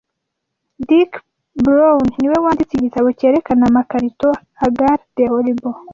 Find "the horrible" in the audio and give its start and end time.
5.15-5.75